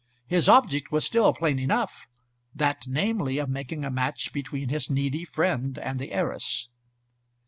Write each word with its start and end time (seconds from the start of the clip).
His 0.25 0.49
object 0.49 0.91
was 0.91 1.05
still 1.05 1.31
plain 1.31 1.59
enough, 1.59 2.07
that, 2.55 2.85
namely, 2.87 3.37
of 3.37 3.49
making 3.51 3.85
a 3.85 3.91
match 3.91 4.33
between 4.33 4.69
his 4.69 4.89
needy 4.89 5.23
friend 5.25 5.77
and 5.77 5.99
the 5.99 6.11
heiress. 6.11 6.69